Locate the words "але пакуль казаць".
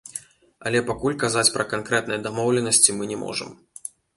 0.69-1.53